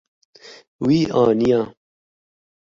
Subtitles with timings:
[0.85, 1.61] Wî aniye.